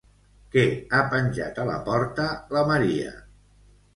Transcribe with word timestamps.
Què 0.53 0.61
ha 0.93 1.01
penjat 1.11 1.59
a 1.63 1.67
la 1.69 1.77
porta 1.89 2.27
la 2.57 2.63
Maria? 2.71 3.15